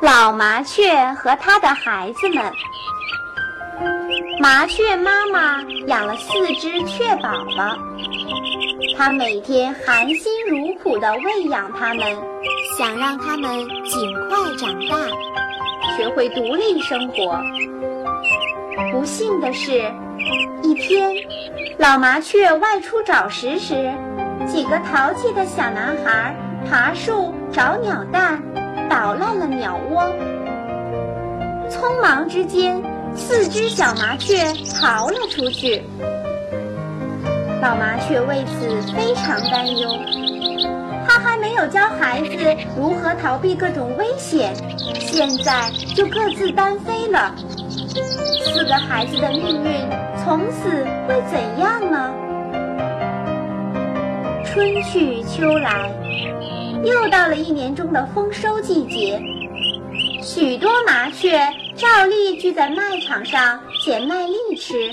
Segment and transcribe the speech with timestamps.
[0.00, 2.42] 老麻雀和它的孩子们。
[4.40, 7.76] 麻雀妈妈养了四只雀宝宝，
[8.96, 12.16] 它每天含辛茹苦地喂养它们，
[12.78, 13.50] 想让它们
[13.84, 14.96] 尽快长大，
[15.96, 17.38] 学会独立生活。
[18.90, 19.92] 不幸的是，
[20.62, 21.14] 一天，
[21.78, 23.92] 老麻雀外出找食时，
[24.46, 26.34] 几个淘气的小男孩
[26.66, 28.42] 爬树找鸟蛋，
[29.10, 30.04] 捣烂了鸟窝。
[31.68, 32.80] 匆忙之间。
[33.16, 34.36] 四只小麻雀
[34.80, 35.82] 逃了出去，
[37.60, 39.90] 老麻雀为此非常担忧。
[41.08, 44.54] 它还没有教孩子如何逃避各种危险，
[45.00, 47.34] 现在就各自单飞了。
[48.54, 49.72] 四个孩子的命运
[50.22, 50.70] 从此
[51.08, 52.14] 会怎样呢？
[54.44, 55.90] 春去秋来，
[56.84, 59.20] 又到了一年中的丰收季节，
[60.22, 61.38] 许多麻雀。
[61.76, 64.92] 照例聚在麦场上捡麦粒吃，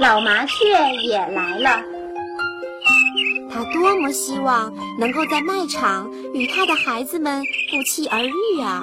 [0.00, 0.64] 老麻雀
[1.04, 1.80] 也来了。
[3.48, 7.40] 它多么希望能够在麦场与它的孩子们
[7.70, 8.82] 不期而遇啊！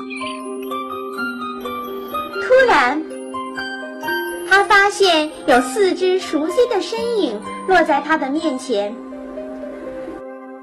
[2.42, 3.04] 突然，
[4.50, 8.96] 它发现有四只熟悉的身影落在它的面前，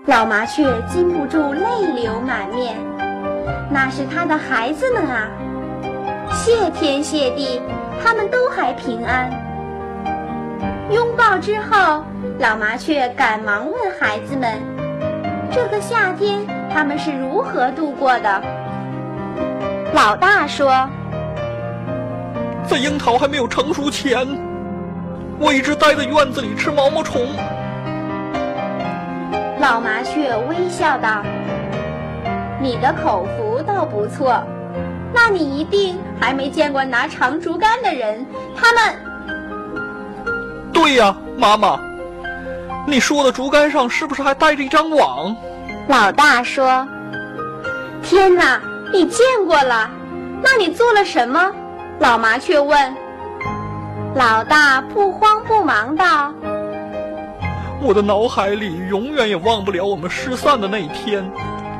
[0.09, 2.75] 老麻雀禁不住泪流满面。
[3.71, 5.29] 那是它的孩子们啊！
[6.33, 7.61] 谢天谢地，
[8.03, 9.31] 他们都还平安。
[10.91, 12.03] 拥抱之后，
[12.39, 14.59] 老麻雀赶忙问孩子们
[15.53, 16.39] ：“这个夏天
[16.73, 18.43] 他们是如何度过的？”
[19.93, 20.89] 老大说
[22.67, 24.27] ：“在樱桃还没有成熟前，
[25.39, 27.27] 我一直待在院子里吃毛毛虫。”
[29.71, 31.23] 老麻雀微笑道
[32.59, 34.43] ：“你的口福倒不错。”
[35.13, 38.83] 那你一定还没见过拿长竹竿的人，他们。
[40.73, 41.79] 对呀，妈妈，
[42.87, 45.37] 你说的竹竿上是不是还带着一张网？
[45.87, 46.89] 老大说
[48.03, 48.59] ：“天哪，
[48.91, 49.91] 你见过了？
[50.43, 51.53] 那你做了什么？”
[52.01, 52.97] 老麻雀问。
[54.15, 56.33] 老大不慌不忙道
[57.89, 61.25] ：“我的脑海里永远也忘不了我们失散的那一天，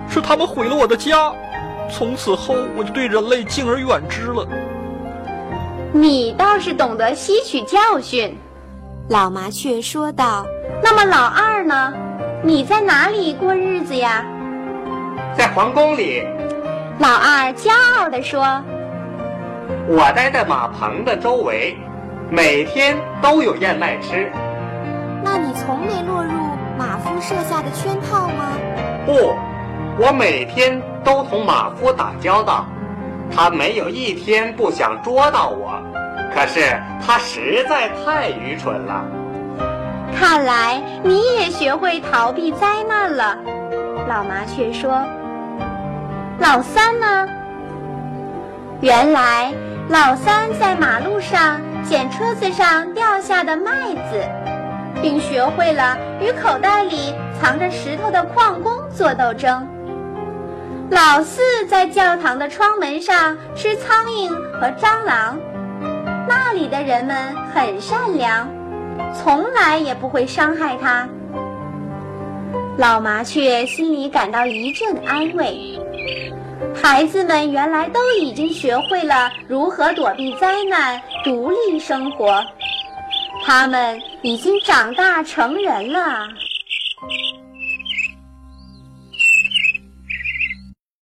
[0.09, 1.31] 是他们毁了我的家。”
[1.93, 4.49] 从此后，我就对人类敬而远之了。
[5.93, 8.35] 你倒是懂得吸取教训，
[9.11, 10.47] 老麻雀说道。
[10.83, 11.93] 那么老二呢？
[12.43, 14.25] 你在哪里过日子呀？
[15.37, 16.23] 在皇宫里。
[17.01, 18.63] 老二骄傲地说。
[19.87, 21.77] 我待在马棚的周围，
[22.31, 24.33] 每天都有燕麦吃。
[25.41, 26.33] 那你从没落入
[26.77, 28.59] 马夫设下的圈套吗？
[29.07, 29.37] 不。
[29.97, 32.67] 我每天都同马夫打交道，
[33.33, 35.81] 他没有一天不想捉到我，
[36.35, 36.61] 可是
[37.01, 39.05] 他实在太愚蠢了。
[40.19, 43.39] 看来你也学会逃避灾难了，
[44.09, 44.91] 老麻雀说。
[46.41, 47.29] 老三呢？
[48.81, 49.53] 原来
[49.89, 53.71] 老三在马路上捡车子上掉下的麦
[54.11, 54.25] 子，
[55.03, 59.67] 并学会了与口袋里藏着石头的矿工做斗争。
[60.91, 64.29] 老四在教堂的窗门上吃苍蝇
[64.59, 65.39] 和蟑螂，
[66.27, 68.49] 那里的人们很善良，
[69.15, 71.07] 从来也不会伤害他。
[72.79, 75.79] 老麻雀心里感到一阵安慰，
[76.75, 82.43] 孩子们原来都已经学会了如何躲避灾难、独立生活，
[83.45, 86.29] 他们已经长大成人了。